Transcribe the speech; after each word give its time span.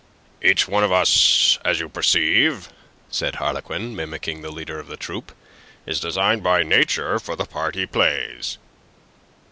"Each 0.41 0.67
one 0.67 0.83
of 0.83 0.91
us, 0.91 1.59
as 1.63 1.79
you 1.79 1.87
perceive," 1.87 2.69
said 3.11 3.35
Harlequin, 3.35 3.95
mimicking 3.95 4.41
the 4.41 4.49
leader 4.49 4.79
of 4.79 4.87
the 4.87 4.97
troupe, 4.97 5.31
"is 5.85 5.99
designed 5.99 6.41
by 6.41 6.63
Nature 6.63 7.19
for 7.19 7.35
the 7.35 7.45
part 7.45 7.75
he 7.75 7.85
plays." 7.85 8.57